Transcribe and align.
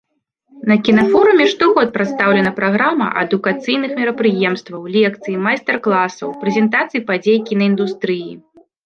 На 0.69 0.75
кінафоруме 0.85 1.43
штогод 1.51 1.91
прадстаўлена 1.97 2.51
праграма 2.59 3.07
адукацыйных 3.23 3.91
мерапрыемстваў, 3.99 4.81
лекцый, 4.95 5.37
майстар-класаў, 5.49 6.27
прэзентацый 6.45 7.05
падзей 7.11 7.37
кінаіндустрыі. 7.53 8.33